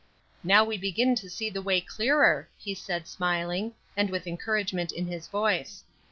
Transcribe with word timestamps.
"Now 0.43 0.63
we 0.65 0.79
begin 0.79 1.13
to 1.17 1.29
see 1.29 1.51
the 1.51 1.61
way 1.61 1.79
clearer," 1.79 2.49
he 2.57 2.73
said, 2.73 3.07
smiling, 3.07 3.75
and 3.95 4.09
with 4.09 4.25
encouragement 4.25 4.91
in 4.91 5.05
his 5.05 5.27
voice. 5.27 5.83